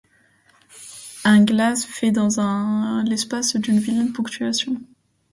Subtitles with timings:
[1.25, 4.81] Un glas fait dans l’espace une vilaine ponctuation.